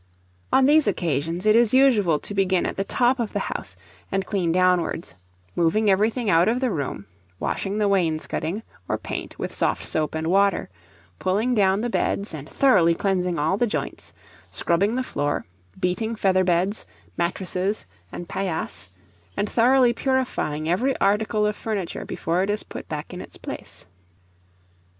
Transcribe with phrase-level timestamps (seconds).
[0.51, 3.75] On these occasions it is usual to begin at the top of the house
[4.11, 5.13] and clean downwards;
[5.55, 7.05] moving everything out of the room;
[7.39, 10.71] washing the wainscoting or paint with soft soap and water;
[11.19, 14.11] pulling down the beds and thoroughly cleansing all the joints;
[14.49, 15.45] "scrubbing" the floor;
[15.79, 18.89] beating feather beds, mattress, and paillasse,
[19.37, 23.85] and thoroughly purifying every article of furniture before it is put back in its place.